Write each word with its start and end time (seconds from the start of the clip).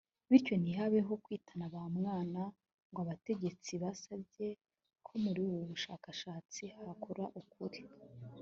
bityo 0.29 0.53
ntihabeho 0.57 1.11
kwitana 1.23 1.65
ba 1.73 1.83
mwana 1.97 2.41
ngo 2.89 2.99
abategetsi 3.05 3.71
basabye 3.83 4.47
ko 5.05 5.11
muri 5.23 5.39
ubu 5.47 5.59
bushakashatsi 5.69 6.63
hakora 6.85 7.25
ukuri 7.41 7.81